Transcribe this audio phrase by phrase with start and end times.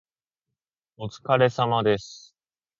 [0.97, 2.35] お疲れ様です。